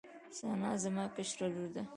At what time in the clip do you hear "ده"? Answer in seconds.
1.75-1.81